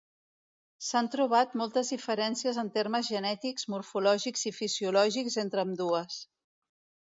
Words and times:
S'han 0.85 1.09
trobat 1.15 1.53
moltes 1.61 1.91
diferències 1.95 2.59
en 2.63 2.73
termes 2.79 3.11
genètics, 3.17 3.69
morfològics 3.75 4.49
i 4.51 4.55
fisiològics 4.63 5.41
entre 5.47 5.67
ambdues. 5.69 6.21